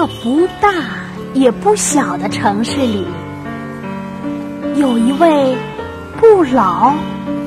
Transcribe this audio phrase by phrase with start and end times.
[0.00, 0.72] 个不大
[1.34, 3.04] 也不小的城市里，
[4.76, 5.54] 有一位
[6.18, 6.94] 不老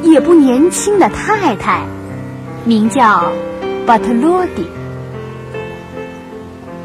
[0.04, 1.82] 也不年轻的太太，
[2.64, 3.24] 名叫
[3.88, 4.68] 巴特罗蒂。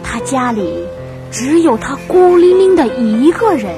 [0.03, 0.87] 她家里
[1.31, 3.71] 只有她孤零零的一个人，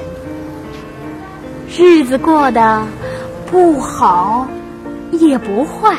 [1.77, 2.87] 日子过得
[3.47, 4.47] 不好
[5.11, 5.97] 也不坏。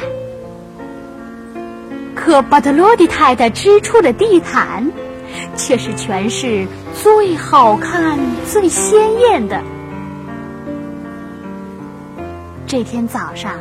[2.14, 4.90] 可巴特罗蒂太太织出的地毯，
[5.56, 8.18] 却是全市最好看、
[8.50, 9.62] 最鲜艳的。
[12.66, 13.52] 这天早上，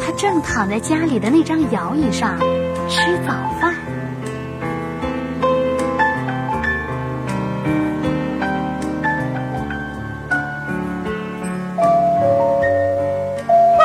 [0.00, 2.38] 他正躺在家里的那张摇椅上
[2.88, 3.74] 吃早饭。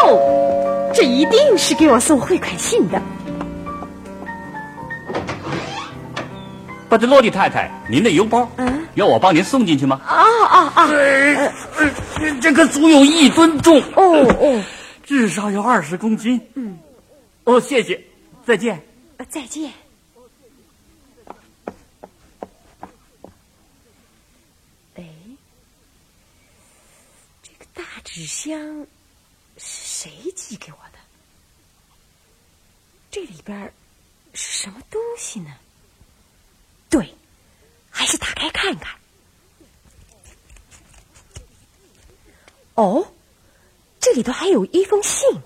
[0.04, 3.02] 哦，这一定是给我送汇款信的。
[6.92, 10.02] 巴特洛蒂太太，您的邮包，嗯，要我帮您送进去吗？
[10.06, 10.88] 啊啊啊！
[10.89, 11.53] 呃，
[12.42, 14.61] 这个足有一吨重，哦哦，
[15.06, 16.42] 至少有二十公斤。
[16.56, 16.78] 嗯，
[17.45, 18.03] 哦，谢谢，
[18.45, 18.84] 再见。
[19.30, 19.72] 再见。
[24.95, 25.06] 哎，
[27.42, 28.59] 这个大纸箱
[29.56, 31.00] 是谁寄给我的？
[33.09, 33.73] 这里边
[34.34, 35.52] 是什么东西呢？
[36.92, 37.16] 对，
[37.89, 38.95] 还是打开看看。
[42.75, 43.08] 哦，
[44.00, 45.42] 这里头还有一封信。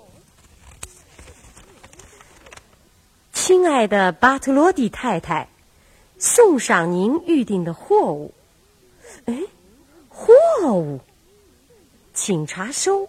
[3.33, 5.47] 亲爱的巴特罗蒂太太，
[6.17, 8.33] 送上您预定的货物。
[9.25, 9.43] 哎，
[10.09, 10.33] 货
[10.73, 10.99] 物，
[12.13, 13.07] 请查收。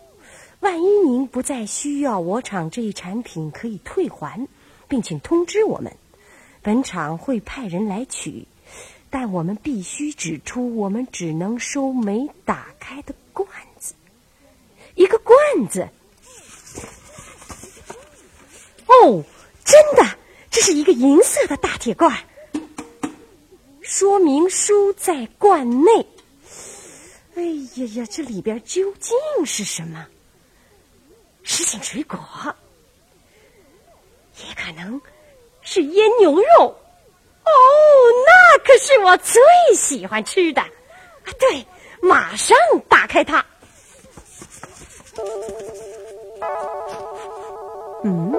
[0.60, 4.46] 万一您不再需要我厂这一产品，可以退还，
[4.88, 5.96] 并请通知我们。
[6.66, 8.44] 本厂会派人来取，
[9.08, 13.94] 但我们必须指出，我们只能收没打开的罐子。
[14.96, 15.36] 一个罐
[15.68, 15.88] 子。
[18.88, 19.22] 哦，
[19.64, 20.18] 真的，
[20.50, 22.12] 这是一个银色的大铁罐。
[23.80, 26.04] 说明书在罐内。
[27.36, 30.04] 哎呀呀，这里边究竟是什么？
[31.44, 32.18] 食品水果，
[34.38, 35.00] 也可能。
[35.68, 37.50] 是腌牛肉，哦，
[38.24, 39.42] 那可是我最
[39.74, 40.62] 喜欢吃的。
[40.62, 40.68] 啊，
[41.40, 41.66] 对，
[42.00, 42.56] 马上
[42.88, 43.44] 打开它。
[48.04, 48.32] 嗯，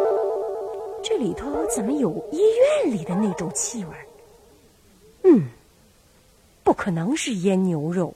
[1.04, 3.92] 这里头怎么有医院里的那种气味？
[5.24, 5.50] 嗯，
[6.64, 8.16] 不可能是腌牛肉。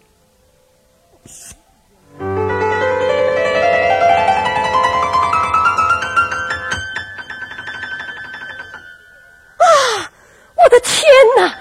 [11.38, 11.58] 哪！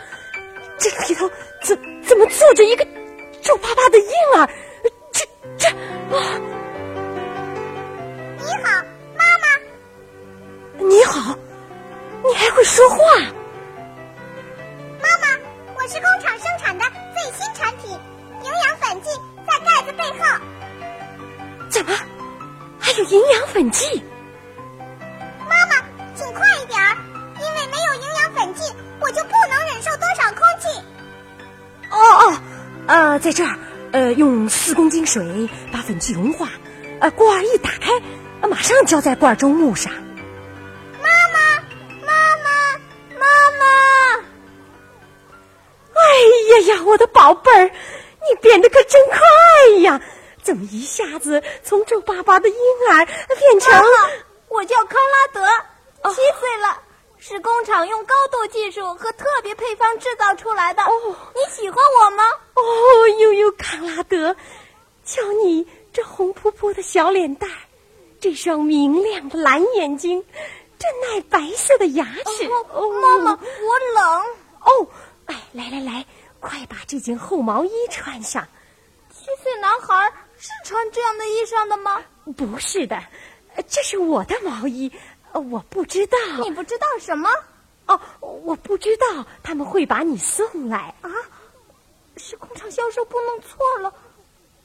[0.78, 1.30] 这里头
[1.62, 2.86] 怎怎么坐着一个
[3.42, 4.48] 皱巴巴的婴儿？
[5.12, 5.26] 这
[5.58, 6.40] 这啊！
[8.38, 8.82] 你好，
[9.16, 9.46] 妈妈。
[10.78, 11.36] 你好，
[12.24, 12.96] 你还会说话？
[15.00, 15.26] 妈妈，
[15.76, 16.84] 我是工厂生产的
[17.14, 17.90] 最新产品——
[18.42, 19.10] 营养粉剂，
[19.46, 20.24] 在盖子背后。
[21.68, 21.92] 怎么
[22.78, 24.02] 还有营养粉剂？
[25.48, 25.76] 妈妈，
[26.14, 26.96] 请快一点儿，
[27.38, 28.72] 因为没有营养粉剂。
[29.00, 30.68] 我就不能忍受多少空气。
[31.90, 32.40] 哦哦，
[32.86, 33.58] 呃，在这儿，
[33.92, 36.48] 呃，用四公斤水把粉剂融化，
[37.00, 38.00] 呃，罐儿一打开，
[38.48, 39.92] 马上浇在罐中木上。
[39.92, 41.38] 妈妈，
[42.06, 42.12] 妈
[42.44, 42.78] 妈，
[43.18, 43.26] 妈
[43.58, 43.64] 妈！
[45.94, 46.00] 哎
[46.50, 49.18] 呀呀，我的宝贝儿，你变得可真快
[49.82, 50.00] 呀！
[50.42, 52.56] 怎么一下子从皱巴巴的婴
[52.90, 54.10] 儿变成了……
[54.48, 56.82] 我叫康拉德，七岁了。
[57.22, 60.82] 是工厂用高度技术和特别配方制造出来的。
[60.82, 62.24] 哦，你喜欢我吗？
[62.54, 64.34] 哦，悠悠卡拉德，
[65.04, 67.48] 瞧你这红扑扑的小脸蛋，
[68.20, 70.24] 这双明亮的蓝眼睛，
[70.78, 72.46] 这奶白色的牙齿。
[72.72, 74.24] 哦，妈妈，我冷。
[74.60, 74.88] 哦，
[75.26, 76.06] 哎，来来来，
[76.40, 78.48] 快把这件厚毛衣穿上。
[79.10, 82.02] 七岁男孩是穿这样的衣裳的吗？
[82.34, 82.98] 不是的，
[83.68, 84.90] 这是我的毛衣。
[85.38, 87.28] 我不知道，你不知道什么？
[87.86, 91.10] 哦，我不知道他们会把你送来啊！
[92.16, 93.92] 是工厂销售部弄错了，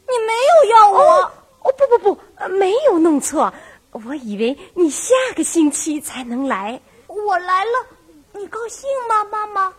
[0.08, 1.00] 你没有要我？
[1.00, 1.32] 哦，
[1.64, 3.52] 哦不不不，没有弄错，
[3.92, 6.80] 我以为你下个星期才能来。
[7.08, 7.88] 我来了，
[8.34, 9.74] 你高兴吗，妈妈？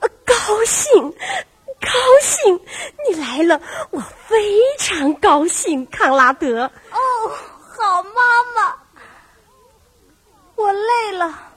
[0.00, 0.34] 呃，高
[0.64, 1.10] 兴，
[1.80, 1.88] 高
[2.22, 2.60] 兴，
[3.08, 3.60] 你来了，
[3.90, 6.70] 我非常高兴，康拉德。
[6.92, 6.98] 哦，
[7.76, 8.83] 好，妈妈。
[10.56, 11.52] 我累了，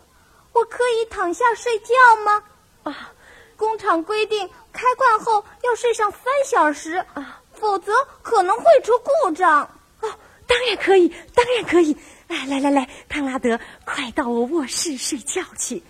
[0.53, 1.93] 我可以躺下睡觉
[2.25, 2.43] 吗？
[2.83, 3.11] 啊，
[3.55, 9.63] 工厂规定开罐后要睡上三小时啊，否则可能会出故障。
[10.01, 10.09] 哦，
[10.47, 11.95] 当然可以，当然可以。
[12.27, 15.81] 哎，来来来，康拉德，快到我卧室睡觉去。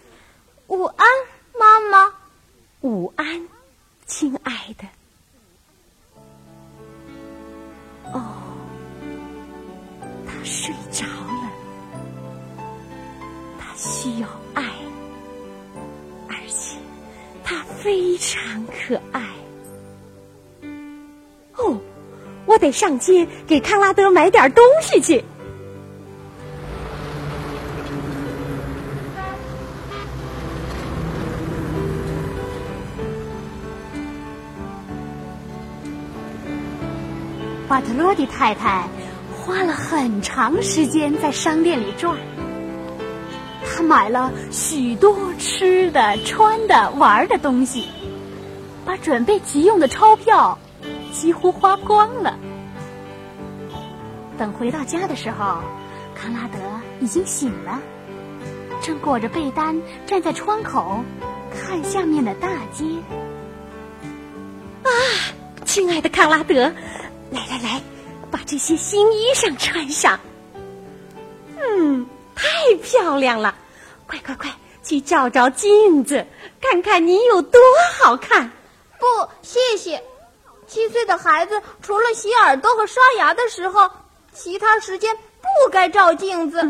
[0.68, 1.07] 午安，
[1.57, 2.13] 妈妈。
[2.81, 3.48] 午安，
[4.06, 4.88] 亲爱的。
[8.13, 8.21] 哦，
[10.27, 11.37] 他睡着了。
[13.78, 14.64] 需要爱，
[16.28, 16.78] 而且
[17.44, 19.22] 他非常可爱。
[21.56, 21.80] 哦，
[22.48, 25.24] 我得上街给康拉德买点东西去。
[37.68, 38.88] 巴特罗蒂太太
[39.36, 42.18] 花了很长时间在商店里转，
[43.78, 47.88] 他买了许多吃的、穿的、玩的东西，
[48.84, 50.58] 把准备急用的钞票
[51.14, 52.36] 几乎花光了。
[54.36, 55.60] 等回到家的时候，
[56.16, 56.58] 康拉德
[57.00, 57.80] 已经醒了，
[58.82, 61.04] 正裹着被单站在窗口
[61.54, 62.84] 看下面的大街。
[64.82, 64.90] 啊，
[65.66, 66.64] 亲爱的康拉德！
[67.30, 67.80] 来来来，
[68.32, 70.20] 把这些新衣裳穿上。
[71.60, 72.44] 嗯，太
[72.82, 73.54] 漂亮了！
[74.07, 74.50] 快快快，
[74.83, 76.25] 去照照镜子，
[76.62, 77.59] 看看你有多
[78.00, 78.51] 好看。
[78.98, 79.06] 不，
[79.42, 80.04] 谢谢。
[80.65, 83.89] 七岁的孩子除了洗耳朵和刷牙的时候，
[84.33, 86.62] 其他时间不该照镜子，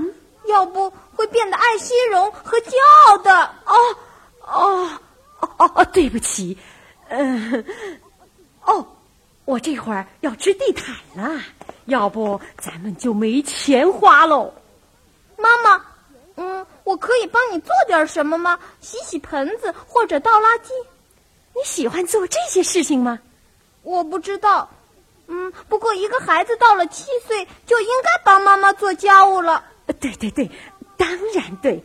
[0.48, 2.74] 要不会变得爱惜容和骄
[3.06, 3.44] 傲的。
[3.66, 3.76] 哦
[4.42, 5.00] 哦
[5.40, 6.58] 哦哦哦，对不起，
[7.10, 7.64] 嗯，
[8.66, 8.86] 哦。
[9.46, 11.42] 我这会儿要织地毯了，
[11.86, 14.54] 要不咱们就没钱花喽。
[15.38, 15.86] 妈妈，
[16.36, 18.58] 嗯，我可以帮你做点什么吗？
[18.80, 20.70] 洗洗盆子或者倒垃圾。
[21.54, 23.20] 你喜欢做这些事情吗？
[23.84, 24.70] 我不知道。
[25.28, 29.66] 嗯，不过一个孩子到了七岁就应该帮妈妈做家务了。
[30.00, 30.50] 对对对，
[30.96, 31.84] 当然对。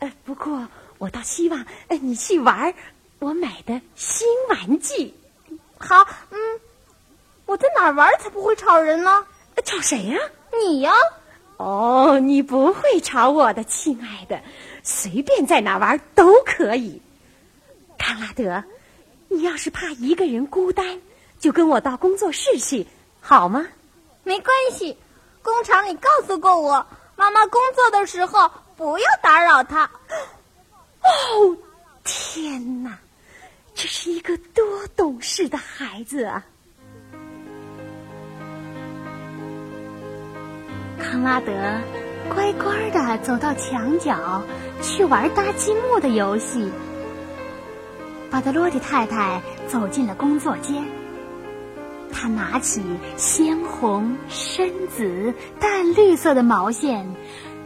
[0.00, 0.68] 呃，不过
[0.98, 2.74] 我倒希望呃你去玩
[3.18, 5.14] 我买的新玩具。
[5.78, 6.60] 好，嗯，
[7.46, 9.26] 我在哪儿玩才不会吵人呢？
[9.64, 10.18] 吵谁呀？
[10.52, 10.92] 你呀？
[11.62, 14.42] 哦，你不会吵我的，亲爱的，
[14.82, 17.00] 随便在哪玩都可以。
[17.96, 18.64] 康拉德，
[19.28, 21.00] 你要是怕一个人孤单，
[21.38, 22.84] 就跟我到工作室去，
[23.20, 23.64] 好吗？
[24.24, 24.96] 没关系，
[25.40, 29.88] 工厂里告诉过我，妈妈工作的时候不要打扰她。
[31.04, 31.56] 哦，
[32.02, 32.98] 天哪！
[33.72, 34.64] 这是一个多
[34.96, 36.44] 懂事的孩子啊！
[41.22, 41.52] 拉德
[42.28, 44.42] 乖乖的走到墙角
[44.80, 46.70] 去玩搭积木的游戏。
[48.30, 50.82] 巴德罗蒂太太走进了工作间，
[52.10, 52.82] 她拿起
[53.16, 57.06] 鲜红、深紫、淡绿色的毛线，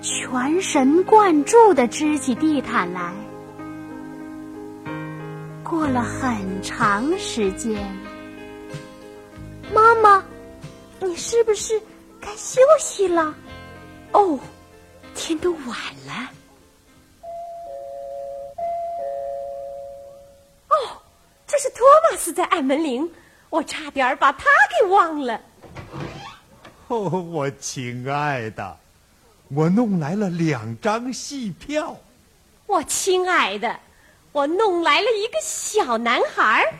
[0.03, 3.13] 全神贯注的织起地毯来。
[5.63, 7.87] 过了很长时间，
[9.73, 10.23] 妈妈，
[11.01, 11.81] 你是不是
[12.21, 13.35] 该休息了？
[14.13, 14.39] 哦，
[15.15, 16.31] 天都晚了。
[20.69, 21.03] 哦，
[21.47, 23.11] 这是托马斯在按门铃，
[23.51, 24.45] 我差点把他
[24.81, 25.41] 给忘了。
[26.89, 28.77] 哦，我亲爱的，
[29.49, 31.97] 我弄来了两张戏票。
[32.67, 33.81] 我亲爱的。
[34.33, 36.71] 我弄来了一个小男孩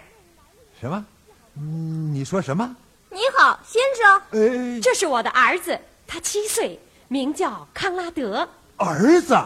[0.79, 1.07] 什么？
[1.55, 2.77] 你说什么？
[3.09, 4.23] 你好，先生。
[4.33, 8.49] 哎，这是我的儿子，他七岁，名叫康拉德。
[8.77, 9.39] 儿子？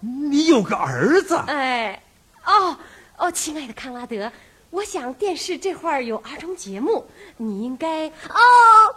[0.00, 1.36] 你有个儿子？
[1.46, 2.02] 哎，
[2.44, 2.76] 哦
[3.16, 4.30] 哦，亲爱的康拉德，
[4.70, 7.06] 我想电视这会儿有儿童节目，
[7.38, 8.08] 你应该……
[8.08, 8.12] 哦，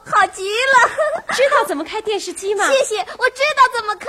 [0.03, 1.23] 好极了！
[1.33, 2.65] 知道怎么开电视机吗？
[2.67, 4.07] 谢谢，我知道怎么开。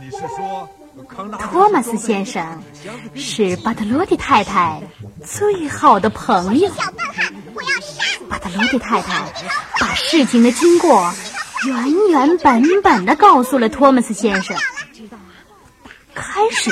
[0.00, 0.68] 你是说，
[1.50, 2.62] 托马斯先生
[3.14, 4.80] 是巴特罗蒂太太
[5.24, 6.70] 最好的朋友。
[8.28, 9.32] 巴特罗蒂太太
[9.80, 11.12] 把事情的经过
[11.66, 14.56] 原原本本的告诉了托马斯先生。
[16.14, 16.70] 开始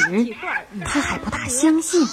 [0.84, 2.06] 他还不大相信，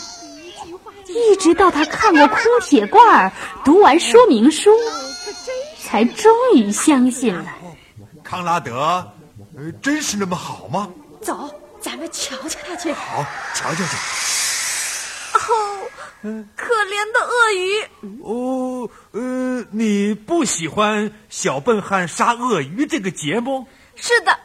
[1.07, 3.33] 一直到他看过空铁罐，
[3.65, 4.69] 读完说明书，
[5.81, 7.45] 才终于相信了。
[8.23, 9.11] 康拉德，
[9.81, 10.89] 真是那么好吗？
[11.21, 11.49] 走，
[11.81, 12.93] 咱们瞧瞧他去。
[12.93, 13.97] 好，瞧瞧去。
[15.49, 15.89] 哦，
[16.55, 17.83] 可怜的鳄鱼。
[18.23, 23.65] 哦，呃，你不喜欢小笨汉杀鳄鱼这个节目？
[23.95, 24.37] 是的，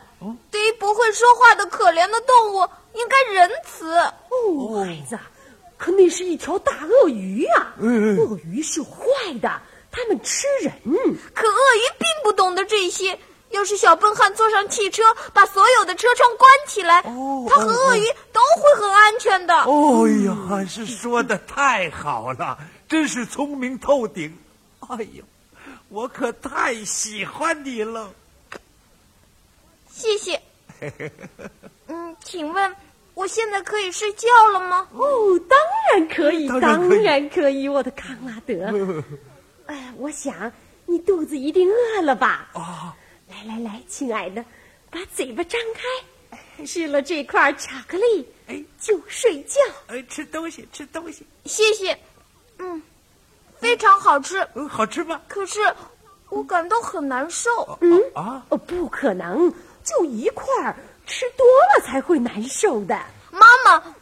[0.50, 3.94] 对于不会说话的可怜的动物，应该仁慈。
[4.30, 5.18] 哦，孩子，
[5.76, 7.74] 可那是一条大鳄鱼呀！
[7.78, 10.72] 鳄鱼是坏的，它们吃人。
[11.34, 13.18] 可鳄鱼并不懂得这些。
[13.50, 15.02] 要是小笨汉坐上汽车，
[15.32, 19.54] 把所有的车窗关起来，他和鳄鱼都会很安全的。
[19.64, 24.36] 哦呀，还是说的太好了，真是聪明透顶。
[24.88, 25.24] 哎呦，
[25.88, 28.10] 我可太喜欢你了。
[29.90, 30.40] 谢谢。
[31.88, 32.76] 嗯，请问
[33.14, 34.86] 我现在可以睡觉了吗？
[34.92, 35.58] 哦，当
[35.90, 39.02] 然可以，当然可以，我的康拉德。
[39.66, 40.52] 哎，我想
[40.86, 42.48] 你肚子一定饿了吧？
[42.54, 42.94] 啊，
[43.46, 44.44] 来来来，亲爱的，
[44.90, 49.60] 把嘴巴张开，吃了这块巧克力，哎，就睡觉。
[49.86, 51.96] 哎，吃东西，吃东西，谢谢。
[52.58, 52.82] 嗯，
[53.58, 54.46] 非常好吃。
[54.54, 55.20] 嗯，好吃吗？
[55.28, 55.60] 可是
[56.30, 57.78] 我感到很难受。
[57.80, 59.52] 嗯啊，哦，不可能，
[59.84, 60.74] 就一块儿，
[61.06, 62.98] 吃多了才会难受的。
[63.30, 63.94] 妈妈，嗯，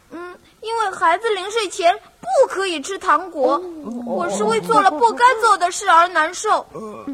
[0.67, 3.57] 因为孩子临睡前不可以吃糖果，
[4.05, 6.65] 我是为做了不该做的事而难受。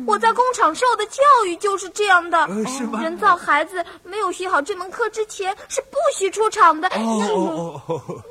[0.08, 2.40] 我在工厂受的教育就是这样的。
[2.46, 6.88] 呃是吗人造孩子没有学好这门课之前是不许出厂的。
[6.88, 8.24] 哦哦哦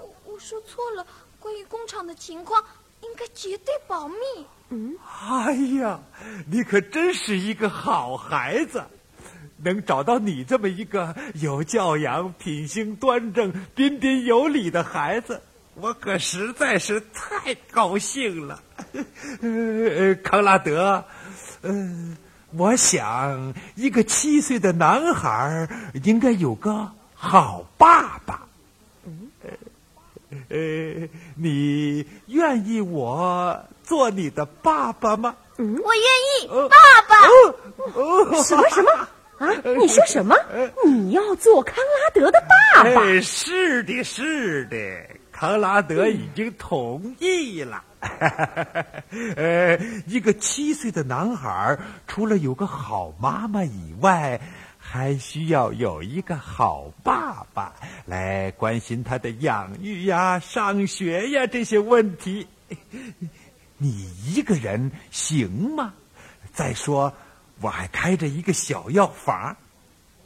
[0.00, 1.06] 哦，我说错了，
[1.38, 2.60] 关于工厂的情况
[3.02, 4.16] 应该绝对保密。
[4.70, 4.96] 嗯
[5.28, 6.00] 哎呀，
[6.50, 8.82] 你可真是一个好孩子，
[9.66, 15.42] 能找到你这么一个有教养、品行端正、彬彬有礼的孩子，
[15.74, 18.62] 我可实在是太高兴了。
[19.42, 21.04] 呃， 康拉德，
[21.62, 22.16] 嗯、
[22.52, 25.68] 我想一个七岁的男孩
[26.04, 28.46] 应该有个好爸爸。
[30.48, 30.56] 呃，
[31.34, 35.34] 你愿意我做你的爸爸吗？
[35.56, 37.16] 我愿意，爸爸。
[37.94, 39.08] 哦，什么什么
[39.38, 39.48] 啊？
[39.78, 40.34] 你说什么？
[40.84, 42.40] 你要做康拉德的
[42.74, 43.20] 爸爸？
[43.20, 44.76] 是的，是的，
[45.32, 47.82] 康拉德已经同意了。
[49.36, 51.76] 呃，一个七岁的男孩，
[52.06, 54.40] 除了有个好妈妈以外，
[54.78, 57.74] 还需要有一个好爸爸
[58.04, 62.46] 来关心他的养育呀、上学呀这些问题。
[63.78, 65.92] 你一个人行吗？
[66.52, 67.12] 再说，
[67.60, 69.56] 我还开着一个小药房，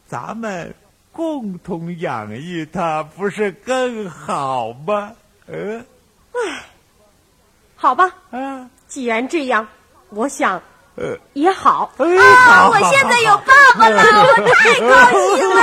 [0.07, 0.75] 咱们
[1.13, 5.13] 共同养育他，不是更好吗？
[5.47, 5.85] 呃，
[7.77, 9.67] 好吧，啊，既然这样，
[10.11, 10.61] 我想
[10.97, 11.93] 呃，也好。
[11.99, 14.91] 哎，啊，我现在有爸爸了，我太高
[15.37, 15.61] 兴了。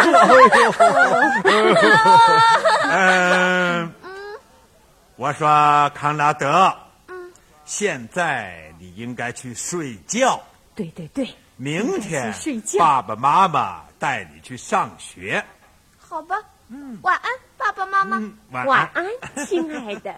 [2.90, 3.92] 嗯，
[5.16, 6.74] 我说康拉德，
[7.66, 10.42] 现在你应该去睡觉，
[10.76, 12.32] 对对对，明天
[12.78, 15.44] 爸爸妈妈带你去上学。
[15.98, 16.36] 好吧，
[16.70, 18.18] 嗯晚安，爸爸妈妈。
[18.18, 19.06] 嗯，晚晚安。
[19.48, 20.16] 亲爱的。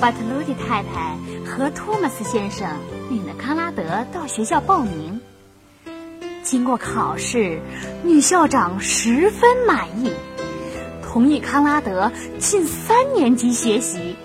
[0.00, 2.68] 巴特鲁迪太太和托马斯先生
[3.10, 5.20] 领着康拉德到学校报名。
[6.42, 7.60] 经过考试，
[8.02, 10.12] 女校长十分满意，
[11.14, 14.16] 同意康拉德进三年级学习。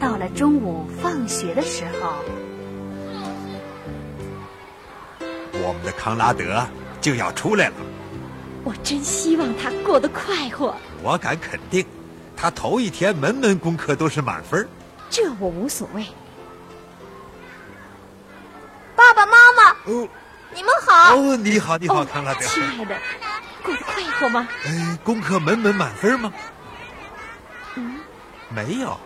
[0.00, 2.14] 到了中午放学的时候，
[5.52, 6.66] 我们的康拉德
[6.98, 7.74] 就要出来了，
[8.64, 10.74] 我真希望他过得快活。
[11.02, 11.84] 我敢肯定，
[12.34, 14.66] 他头一天门门功课都是满分儿。
[15.10, 16.06] 这我无所谓。
[18.96, 20.08] 爸爸妈妈，哦
[20.54, 21.16] 你们好。
[21.16, 22.40] 哦，你好，你好，康拉德。
[22.40, 22.96] 亲爱的，
[23.66, 24.48] 过得快活吗？
[24.64, 26.32] 哎，功课门门满分吗？
[27.74, 28.00] 嗯，
[28.48, 28.96] 没有。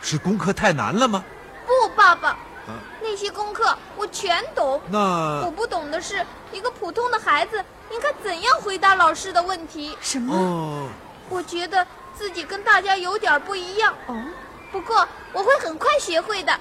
[0.00, 1.22] 是功课太难了吗？
[1.66, 4.80] 不，爸爸啊，那些功课我全懂。
[4.88, 9.96] 那我不懂的是，一个普通的孩子应该怎样回答老师的问题。
[10.00, 10.34] 什么？
[10.34, 10.88] 哦，
[11.28, 14.22] 我觉得自己跟大家有点不一样，哦，
[14.72, 16.58] 不过我会很快学会的。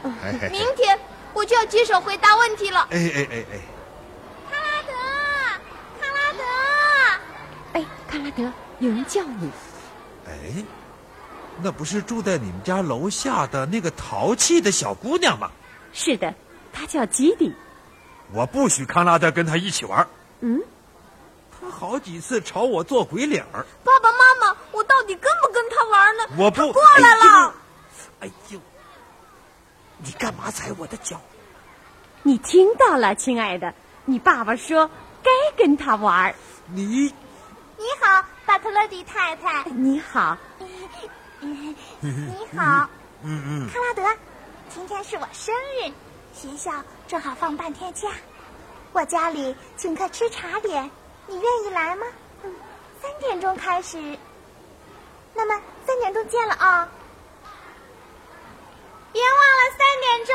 [0.51, 0.97] 明天
[1.33, 2.87] 我就要接手回答问题了。
[2.91, 3.59] 哎哎哎哎，
[4.49, 4.93] 康拉德，
[5.99, 8.43] 康拉德，哎，康拉德，
[8.77, 9.49] 有人叫你。
[10.27, 10.63] 哎，
[11.63, 15.49] 那不是住在你们家楼下的那个淘气的小姑娘吗？
[15.93, 16.31] 是的，
[16.71, 17.51] 她叫吉迪。
[18.31, 20.07] 我不许康拉德跟她一起玩。
[20.41, 20.61] 嗯，
[21.59, 23.65] 他好几次朝我做鬼脸儿。
[23.83, 26.23] 爸爸妈妈，我到底跟不跟他玩呢？
[26.37, 27.53] 我不过来了。
[28.19, 28.59] 哎呦，
[29.97, 31.19] 你干嘛踩我的脚？
[32.21, 33.73] 你听到了，亲爱的，
[34.05, 34.89] 你爸爸说
[35.23, 36.33] 该跟他玩。
[36.67, 37.13] 你
[37.83, 39.65] 你好，巴特勒迪太太。
[39.65, 40.37] 你好。
[41.41, 41.75] 你
[42.55, 42.89] 好。
[43.23, 43.69] 嗯嗯。
[43.69, 44.01] 康拉德，
[44.69, 45.91] 今天是我生日，
[46.33, 46.71] 学校
[47.09, 48.07] 正好放半天假，
[48.93, 50.89] 我家里请客吃茶点，
[51.27, 52.05] 你愿意来吗？
[52.45, 52.55] 嗯，
[53.01, 54.17] 三点钟开始。
[55.33, 56.87] 那么三点钟见了啊！
[59.11, 60.33] 别忘了三点钟。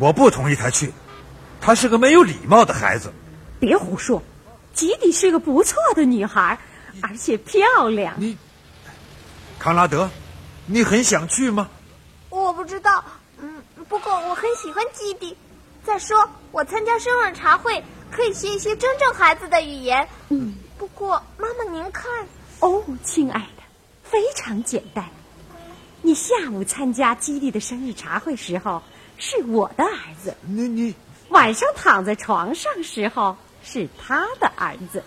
[0.00, 0.92] 我不同意他去，
[1.62, 3.10] 他是个没有礼貌的孩子。
[3.60, 4.22] 别胡说，
[4.74, 6.58] 吉迪是个不错的女孩，
[7.02, 8.14] 而且漂亮。
[8.18, 8.36] 你，
[9.58, 10.10] 康拉德，
[10.66, 11.68] 你很想去吗？
[12.30, 13.04] 我不知道，
[13.38, 15.36] 嗯，不过我很喜欢吉迪。
[15.84, 20.08] 再说，我参加生日茶会可以学一些真正孩子的语言。
[20.28, 20.54] 嗯。
[20.76, 22.08] 不过，妈妈您看，
[22.60, 23.62] 哦，亲爱的，
[24.04, 25.04] 非常简单。
[26.02, 28.80] 你下午参加基地的生日茶会时候
[29.16, 30.94] 是我的儿子，你你
[31.30, 35.02] 晚上躺在床上时候是他的儿子。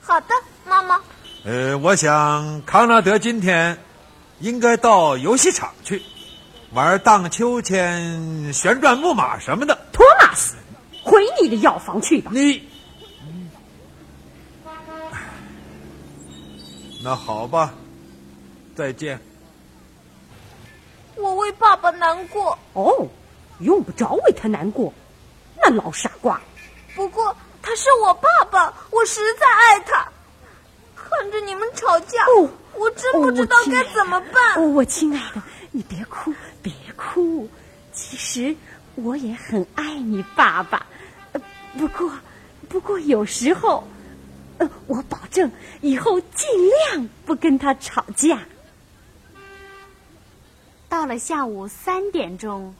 [0.00, 0.28] 好的，
[0.66, 1.00] 妈妈。
[1.44, 3.78] 呃，我想康纳德今天
[4.40, 6.02] 应该到游戏场去
[6.72, 9.78] 玩荡秋千、旋转木马什么的。
[9.92, 10.56] 托马斯，
[11.02, 12.30] 回你的药房去吧。
[12.34, 12.68] 你。
[17.02, 17.74] 那好吧，
[18.74, 19.20] 再见。
[21.16, 22.58] 我为爸爸难过。
[22.72, 23.06] 哦，
[23.60, 24.92] 用不着为他难过，
[25.56, 26.40] 那老傻瓜。
[26.94, 30.06] 不过他是我爸爸，我实在爱他。
[30.94, 34.56] 看着你们吵架，哦，我真不知道该怎么办。
[34.56, 37.48] 哦，我亲爱的，你别哭，别哭。
[37.92, 38.54] 其实
[38.96, 40.84] 我也很爱你爸爸，
[41.78, 42.12] 不过，
[42.68, 43.88] 不过有时候。
[44.56, 45.50] 呃，我保证
[45.80, 48.38] 以后尽量不跟他吵架。
[50.88, 52.72] 到了下午三点钟，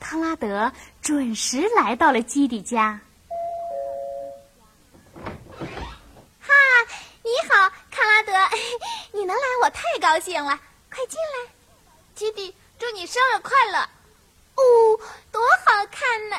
[0.00, 0.72] 康拉德
[1.02, 2.98] 准时来到了基迪家。
[5.58, 6.54] 哈，
[7.22, 8.32] 你好，康拉德，
[9.12, 10.58] 你能来我太高兴了，
[10.90, 11.50] 快进来。
[12.14, 13.78] 基地，祝你生日快乐！
[14.56, 16.36] 哦，多好看呢！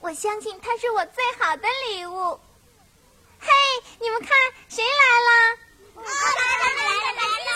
[0.00, 2.38] 我相信它是我最好的礼物。
[3.40, 3.48] 嘿，
[4.00, 4.30] 你们看，
[4.68, 5.56] 谁来了？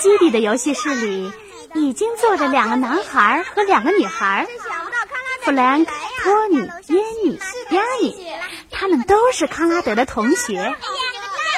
[0.01, 1.33] 基地的游戏室里
[1.75, 4.47] 已经坐着两个男孩和两个女孩，
[5.43, 7.39] 弗兰克、托尼、耶尼、
[7.71, 8.33] 亚尼，
[8.73, 10.75] 他们都是康拉德的同学。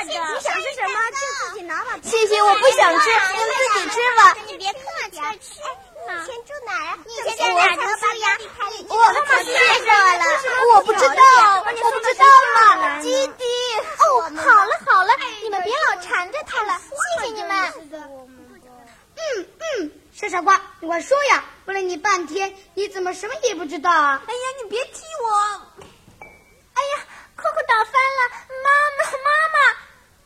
[0.06, 1.16] 你想吃什么就
[1.48, 1.98] 自己拿吧。
[2.14, 4.36] 谢谢，我不想吃，您自己吃吧。
[4.46, 4.78] 你别客
[5.10, 5.18] 气。
[5.18, 6.98] 你以前住哪儿啊？
[7.04, 8.38] 你以前在哪儿读书呀？
[8.88, 9.50] 我妈妈介
[9.84, 10.22] 绍了，
[10.74, 11.14] 我不知道，
[11.58, 12.24] 我不知道
[12.76, 13.00] 嘛。
[13.00, 13.44] 基迪。
[13.98, 15.10] 哦，好了好了，
[15.42, 17.50] 你们别老缠着他了，谢谢你们。
[19.16, 24.22] 嗯嗯，小傻瓜，你快说呀，问了你半天，你怎么什么也不知道啊？
[24.28, 25.30] 哎呀，你别踢我！
[26.20, 28.28] 哎呀，扣扣倒翻了，
[28.62, 29.58] 妈妈妈妈，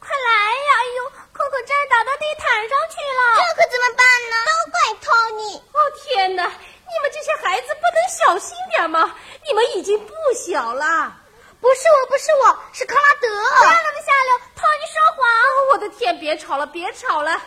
[0.01, 0.71] 快来呀！
[0.77, 1.13] 哎呦，
[1.49, 4.37] 扣扣差点打到地毯上去了，这可怎么办呢？
[4.45, 5.57] 都怪托尼！
[5.73, 9.17] 哦天哪，你们这些孩子不能小心点吗？
[9.47, 11.17] 你们已经不小了。
[11.59, 13.29] 不是我，不是我，是康拉德。
[13.29, 15.27] 不要那么下流，托尼说谎！
[15.73, 17.41] 我的天，别吵了，别吵了！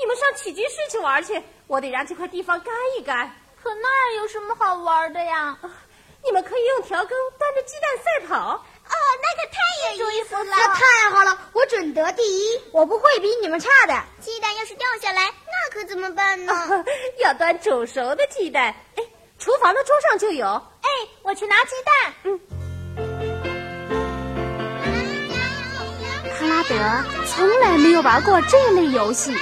[0.00, 3.30] 你们上起居室去玩去，我得让这块地方干一干。
[3.62, 5.58] 可那儿有什么好玩的呀？
[6.24, 8.64] 你们可以用调羹端着鸡蛋赛跑。
[8.92, 10.44] 哦，那可太有意思了！
[10.44, 13.94] 那太好了，我准得第一，我不会比你们差的。
[14.20, 16.52] 鸡蛋要是掉下来，那可怎么办呢？
[17.18, 18.74] 要端煮熟的鸡蛋。
[18.96, 19.04] 哎，
[19.38, 20.46] 厨房的桌上就有。
[20.46, 20.88] 哎，
[21.22, 22.14] 我去拿鸡蛋。
[22.24, 22.40] 嗯。
[26.38, 26.74] 康拉德
[27.28, 29.34] 从来没有玩过这类游戏，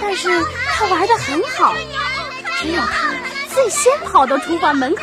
[0.00, 0.28] 但是
[0.74, 1.74] 他玩的很好。
[2.60, 3.12] 只有他
[3.54, 5.02] 最先跑到厨房门口，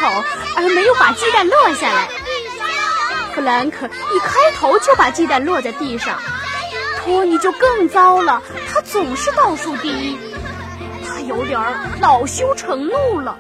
[0.55, 2.07] 而没有把鸡蛋落下来。
[3.39, 6.19] 弗兰克一开头就把鸡蛋落在地上，
[6.97, 10.19] 托尼就更糟了，他总是倒数第一，
[11.07, 11.57] 他有点
[12.01, 13.39] 恼羞成怒了。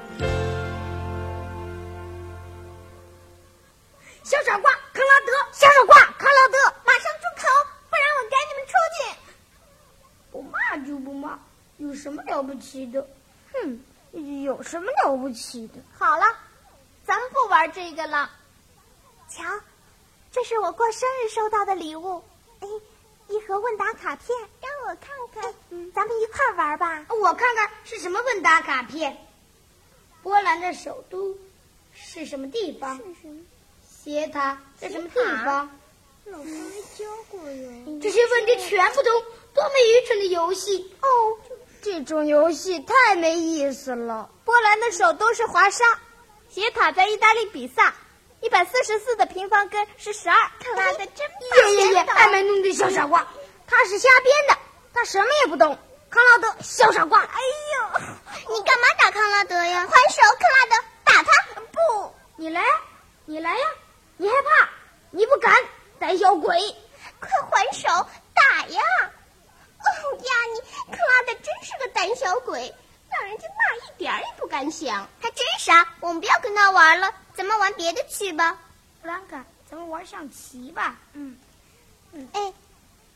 [4.23, 5.33] 小傻瓜，康拉德！
[5.51, 6.57] 小傻瓜，康拉德！
[6.85, 7.47] 马上住口，
[7.89, 8.99] 不然我赶你们出去！
[10.31, 11.37] 不骂就不骂，
[11.75, 13.05] 有什么了不起的？
[13.51, 13.77] 哼，
[14.45, 15.73] 有什么了不起的？
[15.97, 16.25] 好了，
[17.05, 18.29] 咱们不玩这个了。
[19.27, 19.43] 瞧，
[20.31, 22.23] 这是我过生日收到的礼物，
[22.59, 22.67] 哎，
[23.29, 25.53] 一盒问答卡片，让我看看。
[25.71, 27.05] 嗯，咱们一块玩吧。
[27.09, 29.17] 我看看是什么问答卡片。
[30.21, 31.35] 波兰的首都
[31.93, 32.97] 是什么地方？
[32.97, 33.41] 是什么？
[33.89, 35.69] 斜塔在什么地方？
[36.25, 37.99] 老师没教过哟。
[37.99, 39.21] 这些问题全部都
[39.53, 40.93] 多么愚蠢的游戏！
[41.01, 41.37] 哦，
[41.81, 44.29] 这种游戏太没意思了。
[44.45, 45.99] 波兰的首都是华沙，
[46.49, 47.95] 斜塔在意大利比萨，
[48.41, 50.51] 一百四十四的平方根是十二。
[50.63, 51.71] 克拉德真棒！
[51.71, 51.99] 耶耶耶！
[51.99, 53.27] 爱卖弄的小傻瓜，
[53.67, 54.57] 他是瞎编的，
[54.93, 55.77] 他什么也不懂。
[56.09, 57.21] 康拉德，小傻瓜！
[57.21, 57.39] 哎
[57.73, 59.87] 呦，你干嘛打康拉德呀？
[59.87, 61.61] 还手，克拉德，打他！
[61.71, 62.63] 不，你来，
[63.25, 63.65] 你来呀！
[64.17, 64.69] 你害怕？
[65.11, 65.53] 你不敢，
[65.99, 66.57] 胆小鬼！
[67.19, 67.87] 快还手，
[68.33, 68.81] 打呀！
[69.79, 69.85] 哦
[70.17, 72.73] 呀，你克拉德真是个胆小鬼，
[73.11, 75.07] 让人家那一点儿也不敢想。
[75.21, 78.57] 他真傻，我们不要跟他玩了，咱们玩别的去吧。
[79.01, 79.37] 弗兰克，
[79.69, 80.95] 咱们玩象棋吧。
[81.13, 81.37] 嗯，
[82.13, 82.53] 嗯，哎，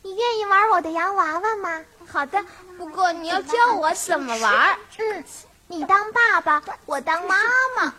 [0.02, 1.84] 你愿意玩我的洋娃娃吗？
[2.06, 2.44] 好的，
[2.76, 4.78] 不过你要教我怎么玩。
[4.98, 5.24] 嗯，
[5.66, 7.36] 你当爸爸，我当妈
[7.76, 7.94] 妈。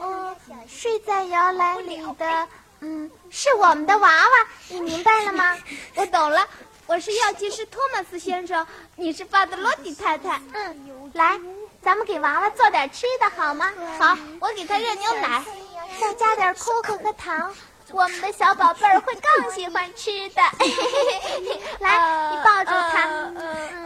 [0.00, 0.36] 嗯，
[0.68, 2.48] 睡在摇篮里的，
[2.80, 5.56] 嗯，是我们的娃娃，你明白了吗？
[5.96, 6.46] 我懂了，
[6.88, 10.40] 我是药剂师托马斯先生，你是巴德罗蒂太太。
[10.54, 11.38] 嗯，来，
[11.82, 13.70] 咱们给娃娃做点吃的好吗？
[14.00, 15.44] 好，我给他热牛奶，
[16.00, 17.54] 再加点可可和糖。
[17.90, 20.40] 我们的小宝贝儿会更喜欢吃的。
[21.80, 23.06] 来，你抱住他。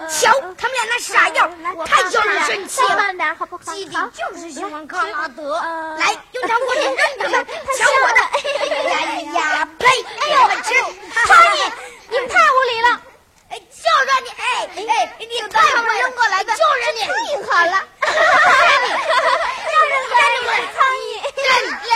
[0.08, 1.50] 瞧，他们俩那傻样，
[1.84, 2.96] 太叫人生气了。
[2.96, 3.64] 慢点，好不好？
[3.64, 5.56] 就是喜欢康拉德。
[5.56, 8.20] 呃来，用糖果点扔他们，瞧我的！
[9.00, 9.86] 哎呀呀，呸！
[9.88, 10.74] 哎呦，吃！
[11.26, 11.72] 苍蝇，
[12.12, 13.00] 你们太无理了。
[13.48, 14.28] 哎，就是你！
[14.28, 14.76] 哎哎，
[15.18, 17.00] 你看他们扔过来的，就是你！
[17.06, 17.88] 苍蝇好了。
[19.72, 21.08] 让人干了苍蝇！
[21.82, 21.88] 两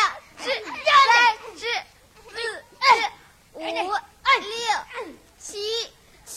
[0.42, 0.88] 只，三
[1.55, 1.61] 只，
[2.31, 2.40] 四只，
[3.52, 3.76] 五六
[5.38, 5.92] 七，
[6.24, 6.35] 气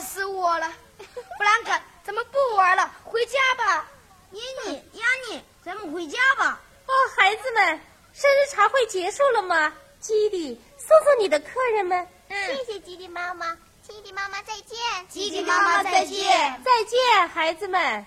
[0.00, 0.72] 死我了！
[0.98, 3.86] 弗兰克，咱们不玩了，回家吧。
[4.30, 6.60] 妮妮、亚妮，咱们回家吧。
[6.86, 7.80] 哦，孩子们，
[8.12, 9.72] 生日茶会结束了吗？
[10.00, 12.08] 基迪，送送你的客人们。
[12.28, 13.54] 谢谢吉迪妈妈，
[13.86, 14.78] 吉迪妈妈再见。
[15.10, 16.62] 吉迪妈妈再见。
[16.64, 18.06] 再见，孩子们。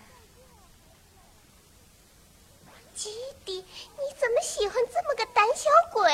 [2.96, 3.12] 基
[3.46, 6.12] 迪，你怎么喜欢这么个胆小鬼？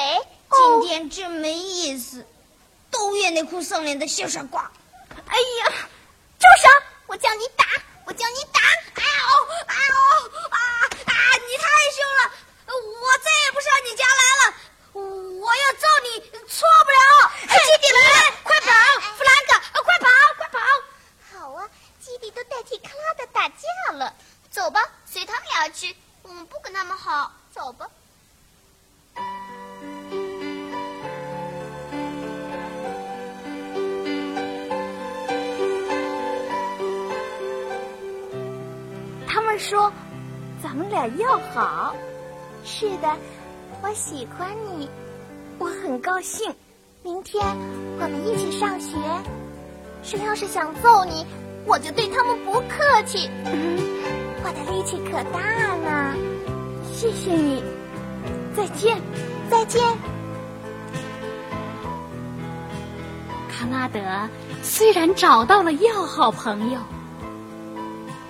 [0.49, 2.25] 今天真没意思，
[2.89, 4.69] 都怨那哭丧脸的小傻瓜。
[42.63, 43.07] 是的，
[43.81, 44.89] 我喜欢你。
[45.57, 46.53] 我很高兴。
[47.03, 47.43] 明天
[47.99, 48.95] 我们一起上学。
[50.03, 51.25] 谁要是想揍你，
[51.65, 53.29] 我就对他们不客气。
[54.43, 56.15] 我的力气可大呢。
[56.91, 57.63] 谢谢你，
[58.55, 58.99] 再见，
[59.49, 59.81] 再见。
[63.49, 63.99] 康拉德
[64.63, 66.79] 虽然找到了要好朋友，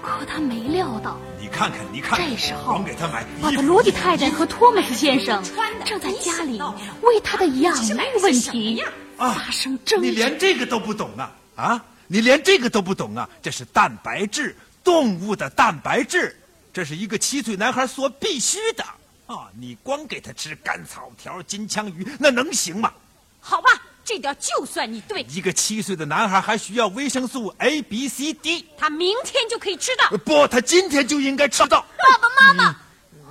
[0.01, 3.23] 可他没料到，你看看，你看看，这时候光给他买
[3.61, 5.43] 罗蒂太太和托马斯先生
[5.85, 6.59] 正在家里
[7.01, 8.81] 为他的养育问题
[9.17, 10.11] 啊发生争你。
[10.11, 11.85] 连这个都不懂啊啊！
[12.07, 13.29] 你连这个都不懂啊！
[13.41, 16.35] 这是蛋白质，动物的蛋白质，
[16.73, 18.83] 这是一个七岁男孩所必须的
[19.27, 19.47] 啊！
[19.59, 22.91] 你光给他吃干草条、金枪鱼，那能行吗？
[23.39, 23.69] 好吧，
[24.11, 25.21] 这点就算你对。
[25.29, 28.67] 一个七岁的男孩还需要维生素 A、B、C、D。
[28.77, 30.17] 他明天就可以吃到。
[30.17, 31.79] 不，他今天就应该吃到。
[31.79, 32.75] 爸爸妈妈。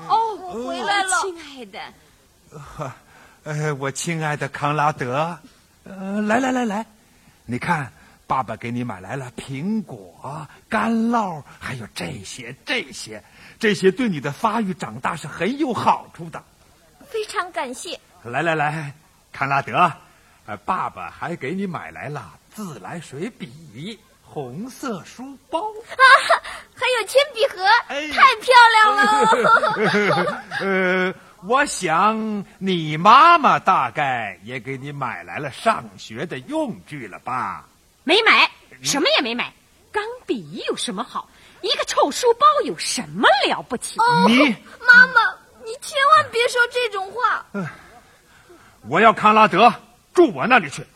[0.08, 1.80] 哦，我回来了，亲爱的。
[3.42, 5.38] 呃，我亲爱的康拉德，
[5.84, 6.86] 呃，来来来来，
[7.44, 7.92] 你看，
[8.26, 13.22] 爸爸给你买来了苹果、干酪，还有这些这些，
[13.58, 16.42] 这些对你的发育长大是很有好处的。
[17.10, 18.00] 非常感谢。
[18.24, 18.94] 来来来，
[19.30, 19.92] 康拉德，
[20.50, 26.02] 呃，爸爸还给你买来了自来水笔、红色书包，啊，
[26.74, 30.42] 还有铅笔盒，哎太漂亮了。
[30.58, 37.64] 呃，我想你妈妈大概也给你买来了上学的用具了吧？
[38.02, 38.50] 没买，
[38.82, 39.52] 什么也没买。
[39.92, 41.30] 钢笔有什么好？
[41.60, 44.00] 一个臭书包有什么了不起？
[44.26, 44.52] 你，
[44.84, 45.32] 妈妈，
[45.64, 47.46] 你千万别说这种话。
[48.88, 49.72] 我要康拉德
[50.20, 50.87] 住我那里去，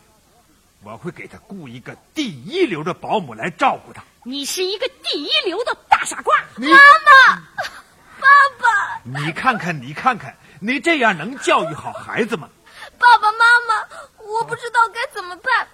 [0.83, 4.05] 我会给他雇一个第一流的保姆来照顾他。
[4.23, 6.37] 你是一个第一流的大傻瓜。
[6.57, 7.41] 妈妈，
[8.21, 8.29] 爸
[8.61, 12.51] 爸，你看看，你看看，你这样能教育好孩子吗？
[12.99, 15.67] 爸爸妈妈，我不知道该怎么办。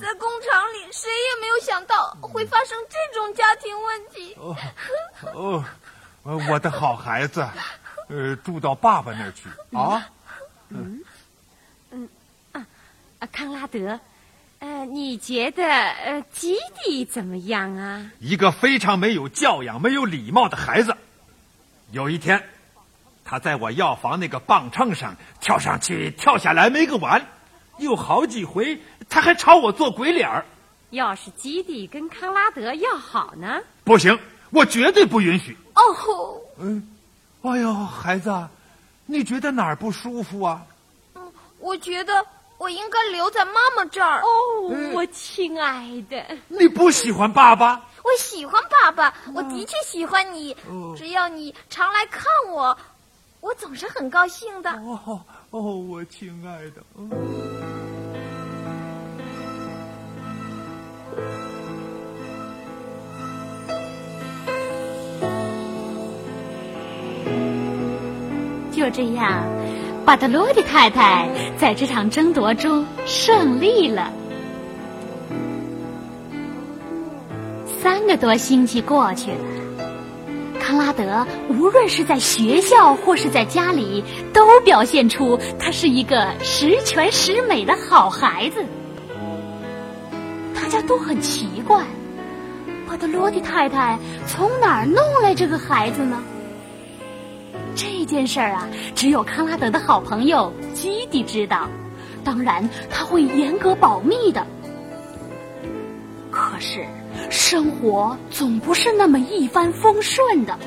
[0.00, 4.34] 在工厂里，谁也没有想到会发生这种家庭问题。
[5.34, 5.62] 哦，
[6.48, 7.46] 我的好孩子，
[8.08, 10.02] 呃，住到爸爸那儿去啊！
[13.32, 13.98] 康拉德，
[14.58, 18.10] 呃，你觉得呃基地怎么样啊？
[18.20, 20.96] 一个非常没有教养、没有礼貌的孩子。
[21.92, 22.44] 有一天，
[23.24, 27.26] 他在我药房那个磅秤上跳上去、跳下来没个完，
[27.78, 30.44] 有好几回他还朝我做鬼脸儿。
[30.90, 33.60] 要是基地跟康拉德要好呢？
[33.84, 34.18] 不行，
[34.50, 35.56] 我绝对不允许。
[35.74, 36.86] 哦，嗯，
[37.42, 38.48] 哎呦，孩子，
[39.06, 40.66] 你觉得哪儿不舒服啊？
[41.14, 42.24] 嗯我觉得
[42.58, 44.20] 我应该留在妈妈这儿。
[44.22, 44.26] 哦，
[44.94, 47.82] 我亲爱的，你不喜欢爸爸？
[48.02, 50.56] 我喜欢爸爸，我的确喜欢你。
[50.96, 52.76] 只要你常来看我，
[53.40, 54.70] 我总是很高兴的。
[54.72, 56.82] 哦哦，我亲爱的。
[56.96, 57.10] 嗯
[68.72, 69.42] 就这样，
[70.06, 74.12] 巴德罗蒂太太在这场争夺中胜利了。
[77.82, 79.38] 三个多星期过去了，
[80.60, 88.64] 康拉德无论是在学校或是在家里，都表现出他是一个十全十美的好孩子。
[90.54, 91.82] 大家都很奇怪，
[92.86, 96.22] 巴德罗蒂太太从哪儿弄来这个孩子呢？
[97.76, 101.68] 这件事儿啊，只有康拉德的好朋友基蒂知道，
[102.24, 104.46] 当然他会严格保密的。
[106.30, 106.86] 可是
[107.30, 110.58] 生活总不是那么一帆风顺的，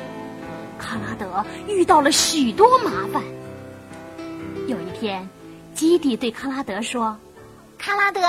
[0.77, 3.23] 康拉德遇到了许多麻烦。
[4.67, 5.27] 有一天，
[5.73, 7.17] 基蒂对康拉德说
[7.79, 8.21] ：“康拉德，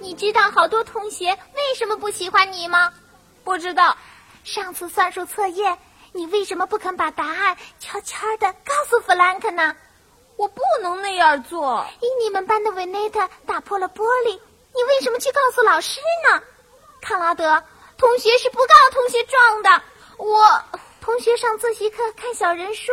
[0.00, 2.90] 你知道好多同学为什么不喜欢你吗？
[3.44, 3.94] 不知道，
[4.44, 5.76] 上次算术测验。”
[6.16, 9.74] 你为什么不肯把答案悄悄的告诉弗兰克呢？
[10.36, 11.84] 我不能那样做。
[12.00, 14.38] 以你们班的维内特打破了玻璃，
[14.72, 16.00] 你为什么去告诉老师
[16.30, 16.40] 呢？
[17.02, 17.60] 康拉德，
[17.98, 19.82] 同学是不告同学状的。
[20.16, 20.62] 我，
[21.00, 22.92] 同学上自习课看小人书，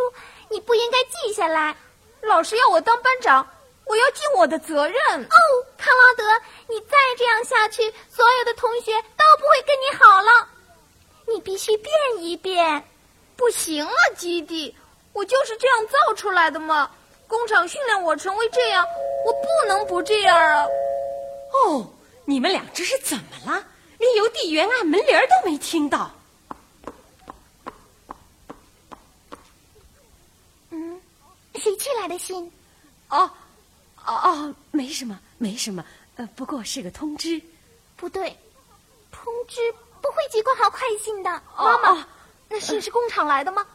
[0.50, 1.76] 你不应该记下来。
[2.22, 3.48] 老师要我当班长，
[3.86, 5.24] 我要尽我的责任。
[5.26, 5.30] 哦，
[5.78, 6.24] 康拉德，
[6.68, 10.48] 你再这样下去，所有的同学都不会跟你好了。
[11.28, 12.84] 你必须变一变。
[13.42, 14.76] 不行啊，基地，
[15.14, 16.92] 我就是这样造出来的嘛。
[17.28, 18.86] 工厂训练我成为这样，
[19.26, 20.68] 我不能不这样啊。
[21.52, 21.92] 哦，
[22.24, 23.66] 你们俩这是怎么了？
[23.98, 26.12] 连邮递员按门铃都没听到。
[30.70, 31.02] 嗯，
[31.56, 32.52] 谁寄来的信？
[33.10, 33.28] 哦，
[34.06, 35.84] 哦哦，没什么，没什么。
[36.18, 37.42] 呃，不过是个通知。
[37.96, 38.38] 不对，
[39.12, 39.60] 通知
[40.00, 42.08] 不会寄过好快信的，妈妈。
[42.52, 43.66] 那信是工厂来的吗？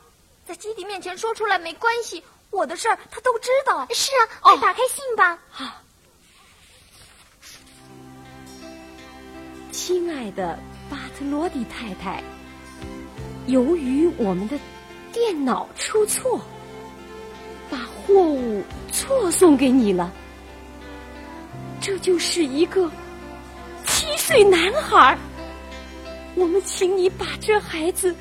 [0.47, 3.85] 在基地面前说出来没关系，我的事儿他都知道。
[3.91, 5.37] 是啊，快打开信吧。
[5.51, 5.83] 好，
[9.73, 10.59] 亲爱的
[10.89, 12.23] 巴特罗蒂太太，
[13.47, 14.57] 由于我们的
[15.13, 16.41] 电脑出错，
[17.71, 18.63] 把货物
[18.93, 20.13] 错送给你了。
[21.81, 22.91] 这就是一个
[23.87, 25.19] 七岁男孩。
[26.37, 28.15] 我们请你把这孩子。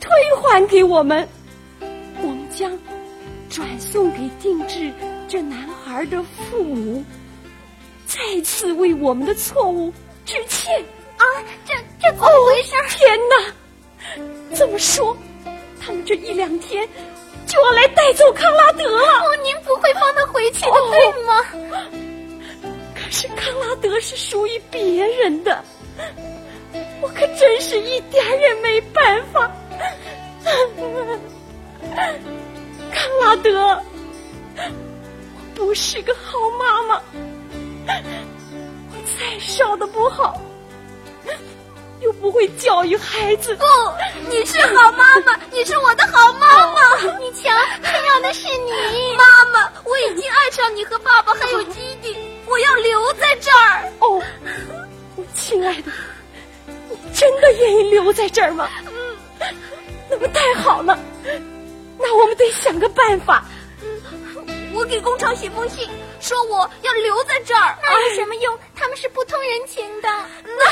[0.00, 1.28] 退还给我们，
[2.22, 2.70] 我们将
[3.50, 4.92] 转送给定制
[5.28, 7.04] 这男孩的父母，
[8.06, 9.92] 再次为我们的错误
[10.24, 10.72] 致歉
[11.16, 11.24] 啊！
[11.66, 12.72] 这这怎么回事？
[12.88, 14.54] 天哪！
[14.54, 15.16] 这么说，
[15.80, 16.88] 他们这一两天
[17.46, 19.08] 就要来带走康拉德了？
[19.20, 21.44] 哦，您不会放他回去的，对吗？
[22.94, 25.64] 可是康拉德是属于别人的，
[27.00, 29.50] 我可真是一点也没办法。
[32.92, 33.82] 康拉德，
[34.56, 37.02] 我不是个好妈妈，
[37.86, 40.40] 我再少的不好，
[42.00, 43.54] 又不会教育孩子。
[43.56, 43.64] 不，
[44.30, 46.78] 你是好妈妈，你是我的好妈妈。
[47.18, 47.50] 你瞧，
[47.82, 49.70] 他要的是你，妈妈。
[49.84, 53.92] 我已经爱上你和爸爸还有 基地，我要留在这儿。
[54.00, 54.22] 哦，
[55.16, 55.92] 我亲爱的，
[56.66, 58.68] 你真的愿意留在这儿吗？
[60.10, 60.98] 那不太好了，
[61.98, 63.44] 那我们得想个办法。
[64.72, 65.88] 我给工厂写封信，
[66.20, 67.76] 说我要留在这儿。
[67.82, 68.58] 那有什么用？
[68.76, 70.08] 他们是不通人情的。
[70.44, 70.64] 那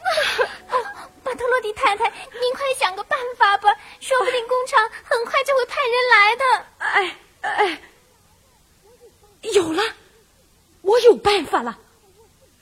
[0.00, 0.84] 那，哦，
[1.22, 3.68] 巴特洛蒂太太，您快想个办法吧，
[4.00, 6.44] 说不定工厂很快就会派人来的。
[6.78, 7.80] 哎哎，
[9.52, 9.82] 有了，
[10.82, 11.78] 我有办法了。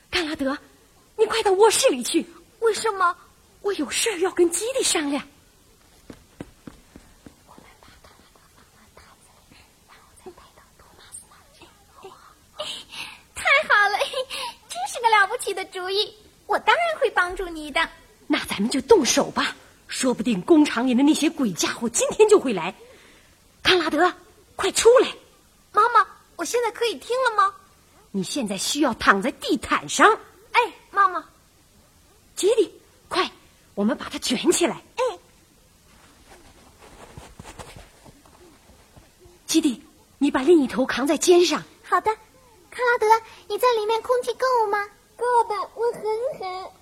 [0.09, 0.57] 甘拉德，
[1.15, 2.25] 你快到卧室里去。
[2.59, 3.15] 为什么？
[3.61, 5.23] 我有事要跟基地商量。
[13.35, 13.97] 太好了！
[15.43, 16.13] 奇的主意，
[16.47, 17.89] 我当然会帮助你的。
[18.27, 19.53] 那咱们就动手吧，
[19.89, 22.73] 说不定工厂里的那些鬼家伙今天就会来。
[23.61, 24.13] 康拉德，
[24.55, 25.09] 快出来！
[25.73, 27.53] 妈妈，我现在可以听了吗？
[28.11, 30.17] 你现在需要躺在地毯上。
[30.53, 31.25] 哎，妈妈，
[32.37, 32.71] 吉迪，
[33.09, 33.29] 快，
[33.75, 34.81] 我们把它卷起来。
[34.95, 35.03] 哎，
[39.45, 39.83] 吉迪，
[40.19, 41.61] 你把另一头扛在肩上。
[41.83, 42.15] 好的，
[42.73, 44.89] 康拉德，你在里面空气够吗？
[45.15, 46.01] 够的，我很
[46.39, 46.73] 好。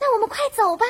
[0.00, 0.86] 那我们快走吧，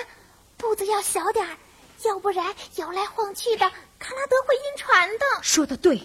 [0.56, 1.56] 步子要小点儿，
[2.04, 5.26] 要不然摇来晃去的，康拉德会晕船的。
[5.42, 6.00] 说的对。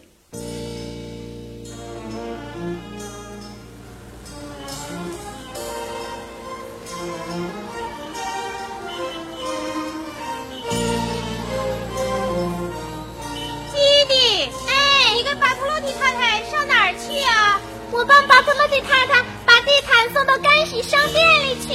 [20.84, 21.68] 送到干洗商店里去。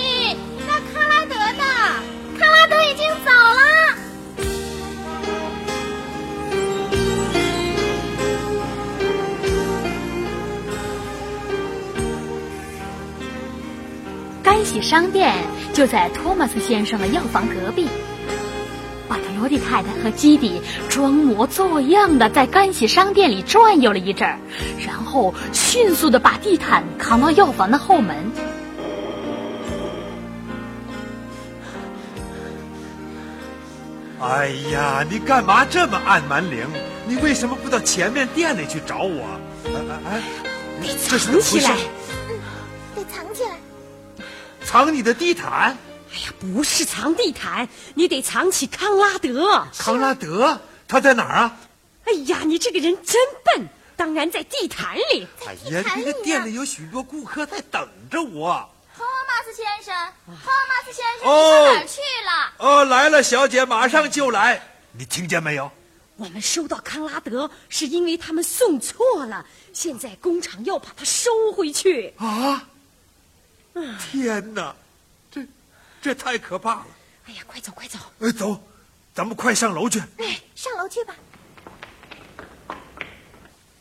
[0.67, 1.65] 那康拉德呢？
[2.39, 3.61] 康拉德已经走了。
[14.43, 15.35] 干洗商店
[15.73, 17.89] 就在托马斯先生的药房隔壁。
[19.09, 24.39] 巴特罗蒂太太和基迪装模作样的在干洗商店里转悠了一阵，
[24.87, 28.17] 然后迅速的把地毯扛到药房的后门。
[34.33, 36.67] 哎呀，你干嘛这么按门铃？
[37.07, 39.39] 你为什么不到前面店里去找我？
[39.67, 40.23] 哎哎哎，
[41.07, 41.77] 这是怎么回事藏起来！
[42.95, 43.51] 得藏起来。
[44.65, 45.77] 藏你的地毯？
[46.11, 49.67] 哎呀，不是藏地毯，你得藏起康拉德。
[49.77, 51.57] 康拉德他在哪儿啊？
[52.07, 55.29] 哎呀，你这个人真笨，当然在地毯里。
[55.47, 58.67] 哎呀，这个店里有许多顾客在等着我。
[58.97, 62.53] 托马斯先生，托马斯先生，哦你上哪儿去了？
[62.59, 64.61] 哦，来了，小姐，马上就来。
[64.93, 65.71] 你听见没有？
[66.17, 72.13] 我们收到康拉德是因为他们送错了，现在工厂要把它收回去。
[72.19, 72.69] 啊！
[73.99, 74.75] 天哪，
[75.31, 75.41] 这
[76.03, 76.87] 这太可怕了！
[77.27, 77.99] 哎呀，快走快走！
[78.21, 78.63] 哎，走，
[79.15, 79.99] 咱们快上楼去。
[80.19, 81.15] 哎，上楼去吧。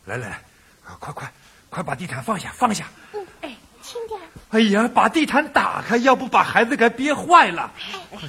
[0.05, 0.35] 来来来，
[0.85, 1.31] 啊快快
[1.69, 2.87] 快把地毯放下，放下！
[3.91, 4.19] 轻点。
[4.51, 7.69] 哎呀，把地毯打开，要不把孩子给憋坏了。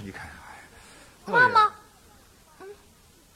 [0.05, 0.29] 你看，
[1.27, 1.73] 哎妈妈，
[2.61, 2.67] 嗯，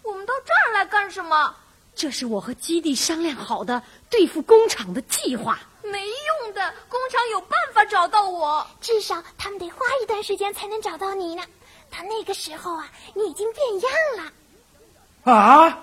[0.02, 1.54] 我们到这儿来干什么？
[1.94, 5.58] 这是我和基地商量好的对付工厂的计划。
[5.82, 8.66] 没用的，工厂有办法找到我。
[8.80, 11.42] 至少他们得花一段时间才能找到你呢。
[11.90, 15.32] 到那个时候啊，你已经变样了。
[15.32, 15.78] 啊！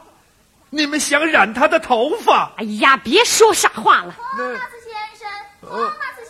[0.69, 2.51] 你们想染他的头发？
[2.58, 4.13] 哎呀，别说傻话了。
[4.36, 5.29] 托马斯先生，
[5.62, 6.22] 托马斯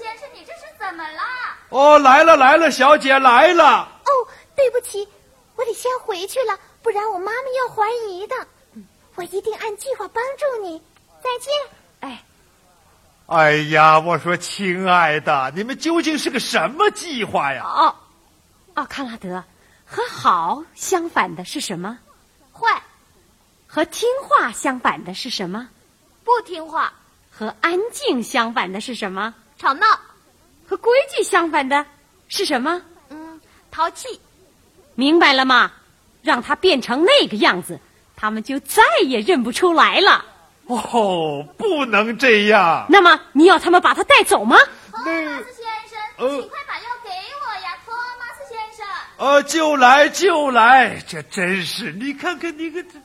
[0.93, 1.21] 怎么了？
[1.69, 3.81] 哦，来了来了，小姐来了。
[4.05, 4.11] 哦，
[4.55, 5.07] 对不起，
[5.55, 8.35] 我得先回去了，不然我妈妈要怀疑的。
[9.15, 10.79] 我一定按计划帮助你。
[11.23, 11.51] 再见。
[12.01, 12.23] 哎，
[13.25, 17.63] 哎呀，我说亲爱的，你们究竟是个什么计划呀？
[17.65, 17.95] 哦，
[18.75, 19.43] 哦，康拉德，
[19.83, 21.97] 和好相反的是什么？
[22.51, 22.83] 坏，
[23.65, 25.67] 和听话相反的是什么？
[26.23, 26.93] 不听话，
[27.31, 29.33] 和安静相反的是什么？
[29.57, 29.87] 吵闹，
[30.73, 31.85] 和规矩相反的
[32.27, 32.81] 是什么？
[33.09, 34.19] 嗯，淘气。
[34.95, 35.71] 明白了吗？
[36.23, 37.79] 让他变成那个样子，
[38.15, 40.25] 他们就再也认不出来了。
[40.65, 42.87] 哦，不能这样。
[42.89, 44.57] 那么你要他们把他带走吗？
[44.91, 48.87] 托马斯先生，呃请快把药给我呀，托马斯先生。
[49.17, 52.97] 呃，就来就来，这真是你看看你个这。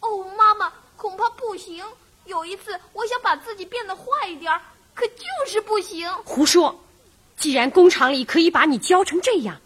[0.00, 1.84] 哦，妈妈，恐怕不行。
[2.24, 4.52] 有一次，我想把自己变得坏一点，
[4.92, 6.12] 可就是不行。
[6.24, 6.76] 胡说！
[7.42, 9.56] 既然工厂里可以把你教成这样，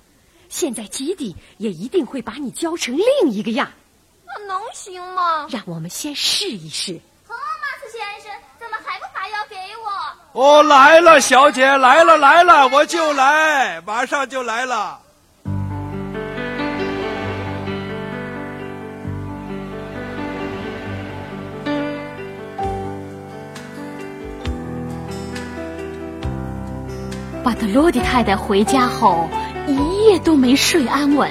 [0.48, 3.70] 现在基地也一定会把你教成另一个样。
[4.24, 5.46] 那能行吗？
[5.50, 6.94] 让我们先试一试。
[7.28, 10.40] 哦马斯先生，怎么还不把药给我？
[10.40, 14.98] 哦，来了，小姐，来了来了，我就来，马上就来了。
[27.46, 29.28] 巴特罗迪太太回家后
[29.68, 31.30] 一夜都没睡安稳，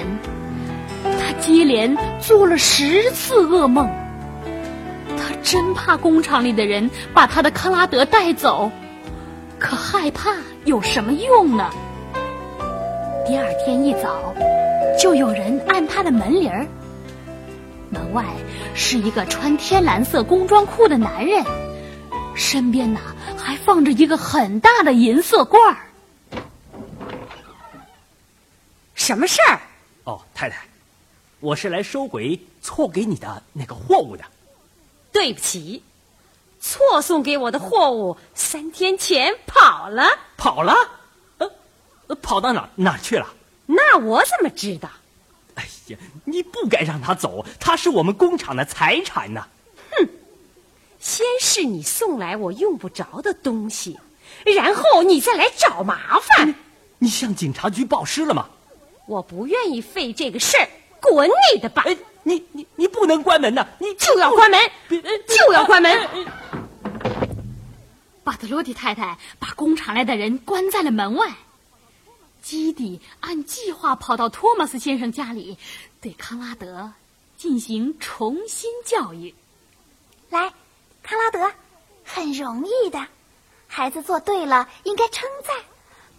[1.04, 3.86] 她接连做了十次噩梦。
[5.18, 8.72] 她真怕工厂里的人把她的康拉德带走，
[9.60, 10.32] 可害怕
[10.64, 11.70] 有什么用呢？
[13.28, 14.34] 第二天一早，
[14.98, 16.66] 就有人按她的门铃儿。
[17.90, 18.24] 门外
[18.74, 21.44] 是一个穿天蓝色工装裤的男人，
[22.36, 23.02] 身边呐
[23.36, 25.76] 还放着一个很大的银色罐儿。
[29.06, 29.62] 什么事儿？
[30.06, 30.66] 哦，太太，
[31.40, 34.24] 我是来收回错给你的那个货物的。
[35.12, 35.84] 对不起，
[36.60, 40.08] 错送给我的货物三天前跑了。
[40.38, 40.74] 跑了？
[41.38, 43.32] 呃，跑到哪哪去了？
[43.68, 44.90] 那我怎么知道？
[45.54, 49.46] 哎呀，你不该让他走，他是我们工厂的财产呢。
[49.92, 50.10] 哼，
[51.00, 54.00] 先是你送来我用不着的东西，
[54.46, 56.48] 然后你再来找麻烦。
[56.48, 56.56] 你，
[56.98, 58.50] 你向警察局报失了吗？
[59.06, 60.68] 我不愿意费这个事儿，
[61.00, 61.84] 滚你的吧！
[61.86, 63.68] 哎，你你你不能关门呐！
[63.80, 66.26] 你就要关门，就要关门。
[68.24, 71.32] 巴特罗蒂太太把工厂来的人关在了门外。
[72.42, 75.58] 基迪按计划跑到托马斯先生家里，
[76.02, 76.92] 对康拉德
[77.38, 79.34] 进行重新教育。
[80.30, 80.52] 来，
[81.04, 81.52] 康拉德，
[82.04, 83.06] 很容易的。
[83.68, 85.56] 孩子做对了应该称赞，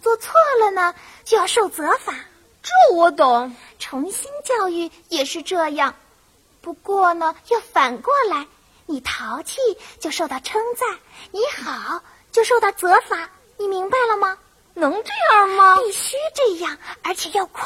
[0.01, 2.13] 做错了呢就要受责罚。
[2.67, 5.95] 这我懂，重新教育也是这样。
[6.59, 8.45] 不过呢，要反过来，
[8.85, 9.61] 你淘气
[10.01, 10.99] 就受到称赞，
[11.31, 12.01] 你好
[12.33, 13.29] 就受到责罚。
[13.55, 14.37] 你明白了吗？
[14.73, 15.77] 能这样吗？
[15.77, 17.65] 必须这样，而且要快，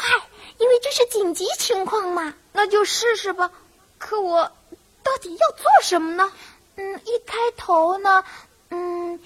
[0.59, 2.35] 因为这是紧急情况嘛。
[2.51, 3.49] 那就试试吧。
[3.97, 4.43] 可我
[5.01, 6.31] 到底要做什么呢？
[6.75, 8.23] 嗯，一开头呢，
[8.69, 9.19] 嗯，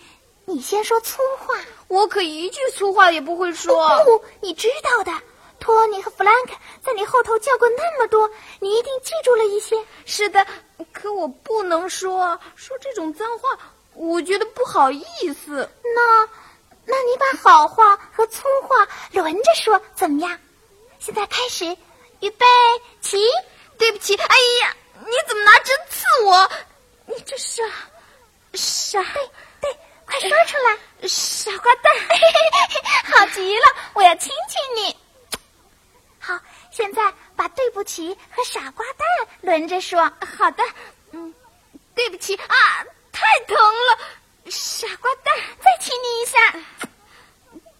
[0.45, 1.59] 你先说粗话。
[1.89, 4.01] 我可一句粗话也不会说。
[4.05, 5.11] 不，你知道的。
[5.59, 6.53] 托尼和弗兰克
[6.83, 8.29] 在你后头叫过那么多，
[8.59, 9.75] 你一定记住了一些。
[10.05, 10.45] 是的，
[10.93, 13.57] 可我不能说说这种脏话，
[13.93, 15.03] 我觉得不好意
[15.33, 15.69] 思。
[15.95, 16.29] 那，
[16.85, 20.39] 那你把好话和粗话轮着说，怎么样？
[20.99, 21.65] 现在开始，
[22.19, 22.45] 预备
[23.01, 23.17] 起。
[23.77, 26.49] 对不起，哎呀，你怎么拿针刺我？
[27.07, 27.61] 你这傻
[28.53, 29.03] 傻……
[29.13, 29.29] 对
[29.59, 31.93] 对，快说出来，傻瓜蛋！
[33.13, 34.95] 好极了，我要亲亲你。
[36.75, 37.01] 现在
[37.37, 39.07] 把对不起和傻瓜蛋
[39.39, 40.01] 轮着说。
[40.37, 40.63] 好的，
[41.13, 41.33] 嗯，
[41.95, 43.97] 对不起啊，太疼了，
[44.51, 46.37] 傻瓜蛋，再亲你一下。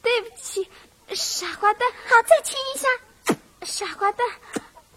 [0.01, 0.71] 对不起，
[1.13, 2.87] 傻瓜蛋，好，再亲一下。
[3.65, 4.25] 傻瓜蛋，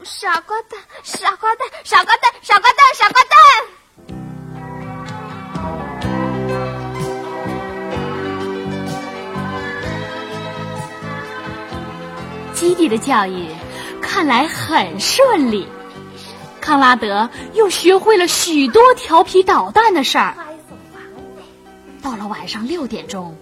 [0.05, 3.35] 傻瓜蛋，傻瓜蛋，傻瓜蛋，傻瓜蛋，傻瓜蛋。
[12.55, 13.49] 基地的教育
[14.01, 15.67] 看来很顺利，
[16.61, 20.35] 康拉德又学会了许多调皮捣蛋的事儿。
[22.03, 23.37] 到了晚上六点钟，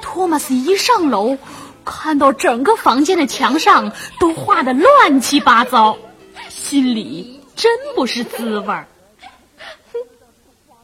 [0.00, 1.36] 托马斯一上楼，
[1.84, 3.90] 看到整个房间的墙上
[4.20, 5.96] 都画的乱七八糟，
[6.48, 8.86] 心里真不是滋味儿。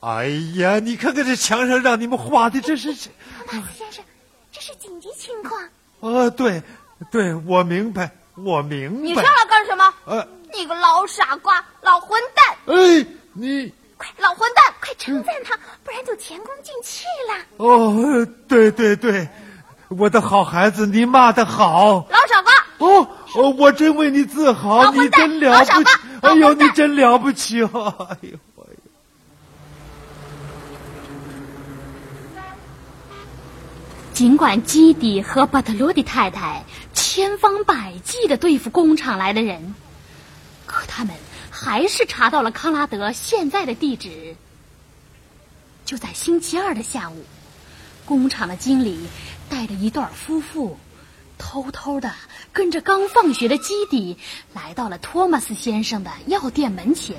[0.01, 2.89] 哎呀，你看看这墙上让你们画的，这是……
[3.47, 4.05] 马斯先生，
[4.53, 5.61] 这是紧急情况。
[6.01, 6.63] 哦，对。
[7.13, 8.11] 对，我明白，
[8.45, 9.01] 我明白。
[9.01, 9.95] 你上来干什么？
[10.05, 12.57] 呃，你个老傻瓜，老混蛋！
[12.67, 17.45] 哎，你快，老混蛋，快称赞他，不然就前功尽弃了。
[17.57, 19.29] 哦，对对对，
[19.89, 22.07] 我的好孩子，你骂的好。
[22.11, 22.53] 老傻瓜！
[22.79, 25.91] 哦哦，我真为你自豪，你真了不起！
[26.23, 28.09] 哎呦，你真了不起哦！
[28.11, 28.39] 哎呦。
[34.15, 36.65] 尽管基迪和巴特罗蒂太太
[36.99, 39.77] 千方百计的对付工厂来的人，
[40.67, 41.15] 可他们
[41.49, 44.35] 还是查到了康拉德现在的地址。
[45.85, 47.25] 就在星期二的下午，
[48.05, 48.99] 工厂的经理
[49.49, 50.77] 带着一对夫妇，
[51.39, 52.13] 偷偷的
[52.53, 54.19] 跟着刚放学的基底
[54.53, 57.17] 来到了托马斯先生的药店门前。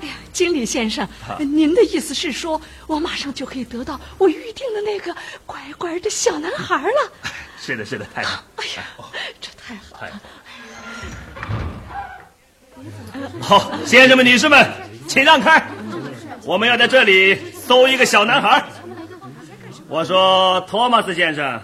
[0.00, 1.06] 哎呀，经理先生，
[1.38, 7.12] 您的意思是说，我马上就可以得到我预定的那个乖乖的小男孩了？
[7.58, 8.42] 是的，是的，太好。
[8.56, 8.84] 哎呀，
[9.40, 10.20] 这太好了！
[13.40, 14.70] 好，先生们、女士们，
[15.08, 15.66] 请让开，
[16.44, 18.64] 我们要在这里搜一个小男孩。
[19.88, 21.62] 我说，托马斯先生，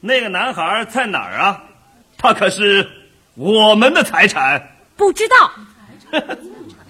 [0.00, 1.64] 那个男孩在哪儿啊？
[2.16, 2.88] 他可是
[3.34, 4.76] 我们的财产。
[4.96, 5.52] 不知道。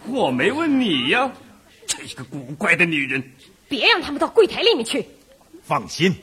[0.07, 1.31] 我没问你呀，
[1.87, 3.33] 这个古怪的女人！
[3.69, 5.07] 别让他们到柜台里面去。
[5.63, 6.15] 放心，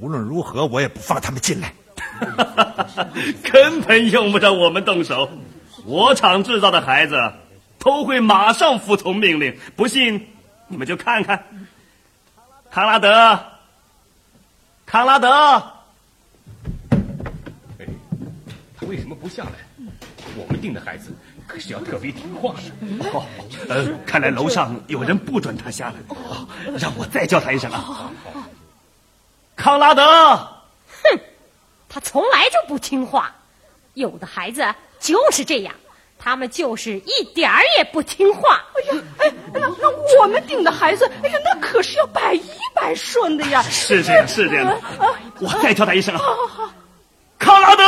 [0.00, 1.72] 无论如何我也不放他们进来。
[3.42, 5.28] 根本用不着我们动手，
[5.84, 7.14] 我厂制造的孩子
[7.78, 9.56] 都会马上服从命令。
[9.74, 10.28] 不信，
[10.68, 11.44] 你们就看看。
[12.70, 13.38] 康拉德，
[14.86, 15.30] 康拉德，
[17.78, 17.86] 哎，
[18.78, 19.52] 他为什么不下来？
[20.36, 21.14] 我们定的孩子。
[21.46, 23.08] 可是要特别听话的。
[23.12, 23.24] 哦，
[23.68, 25.94] 呃，看来楼上有人不准他下来。
[26.08, 28.10] 哦，让我再叫他一声啊。
[29.56, 30.04] 康拉德，
[31.02, 31.18] 哼，
[31.88, 33.34] 他从来就不听话，
[33.94, 34.62] 有的孩子
[35.00, 35.74] 就是这样，
[36.18, 38.62] 他们就是一点儿也不听话。
[38.74, 43.62] 哎呀，哎，那那我们定的孩子，哎呀，那可是要百依百顺的呀。
[43.62, 44.78] 是这样，是这样的。
[45.40, 46.70] 我再叫他一声啊，好好好，
[47.38, 47.82] 康拉德。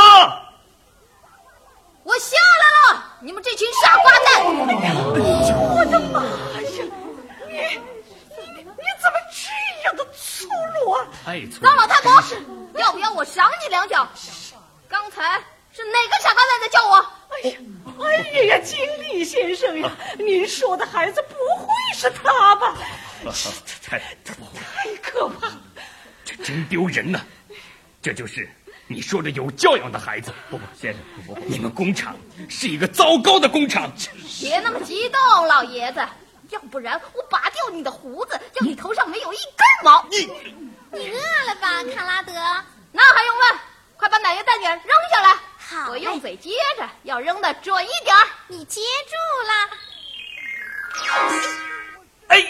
[2.05, 4.43] 我下来了，你们这群傻瓜蛋！
[4.47, 6.89] 我的妈呀，
[7.47, 9.45] 你你你怎么这
[9.85, 10.49] 样的粗
[10.81, 11.07] 鲁啊？
[11.39, 12.23] 太粗张老太婆，
[12.79, 14.09] 要不要我赏你两脚？
[14.89, 15.41] 刚才
[15.73, 16.97] 是哪个傻瓜蛋在叫我？
[17.31, 17.59] 哎呀，
[18.03, 22.75] 哎呀，经理先生呀，您说的孩子不会是他吧？
[23.83, 25.61] 太 太可怕了，
[26.25, 27.21] 这真丢人呐！
[28.03, 28.49] 这就是
[28.87, 30.33] 你说的有教养的孩子。
[30.51, 32.17] 不不，先生，不不，你们工厂
[32.49, 33.93] 是一个糟糕的工厂。
[34.41, 36.01] 别那么激动，老爷子，
[36.51, 40.05] 要不然我拔掉你的胡子，叫你头上没有一根毛。
[40.11, 40.29] 你
[40.93, 42.33] 你饿了吧，卡拉德？
[42.93, 43.59] 那还用问？
[43.97, 45.37] 快把奶油蛋卷扔下来。
[45.59, 48.27] 好我用嘴接着，要扔的准一点儿。
[48.47, 49.15] 你接住
[49.47, 49.53] 了。
[52.29, 52.47] 哎呀，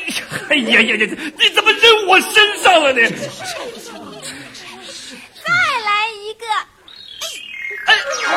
[0.50, 1.06] 哎呀呀呀！
[1.38, 3.00] 你怎么扔我身上了呢？
[5.44, 5.52] 再
[5.84, 6.46] 来一个。
[7.86, 8.28] 哎呀，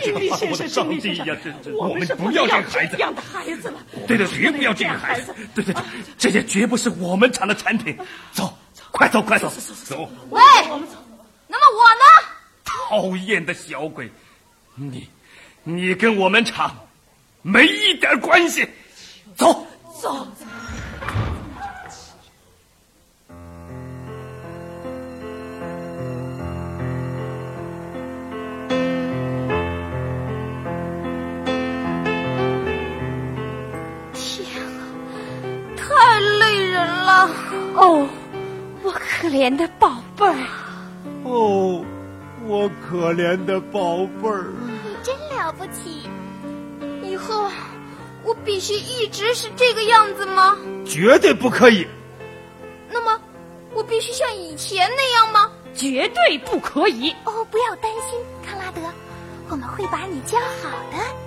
[0.00, 3.80] 经理先生，上经理先生帝呀，这这，我们不要这个孩子这样的孩子了。
[4.06, 5.34] 对对，绝不要这个孩子。
[5.54, 5.82] 对对对，
[6.18, 7.96] 这些绝不是我们厂的产品。
[8.32, 8.52] 走，
[8.90, 9.48] 快走，快走，
[9.84, 10.08] 走！
[10.30, 10.42] 喂，
[11.46, 12.04] 那么我呢？
[12.64, 14.10] 讨厌的小鬼，
[14.74, 15.08] 你，
[15.62, 16.76] 你跟我们厂
[17.42, 18.68] 没一点关系。
[19.36, 19.66] 走，
[20.00, 20.26] 走。
[37.76, 38.08] 哦，
[38.82, 40.36] 我可怜的宝贝儿，
[41.24, 41.84] 哦，
[42.46, 44.52] 我可怜的宝贝儿。
[44.64, 46.08] 你真了不起。
[47.02, 47.48] 以后
[48.22, 50.56] 我必须一直是这个样子吗？
[50.84, 51.86] 绝对不可以。
[52.90, 53.20] 那么
[53.72, 55.50] 我必须像以前那样吗？
[55.74, 57.10] 绝对不可以。
[57.24, 58.80] 哦，不要担心，康拉德，
[59.48, 61.23] 我们会把你教好的。